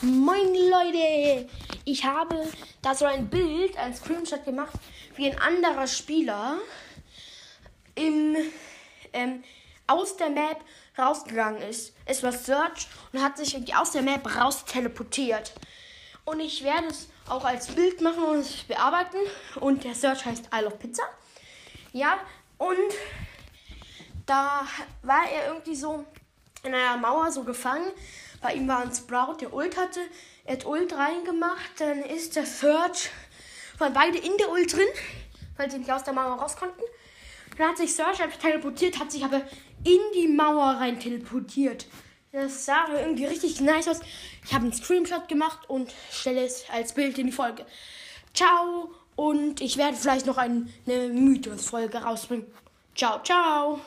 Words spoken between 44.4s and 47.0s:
Ich habe einen Screenshot gemacht und stelle es als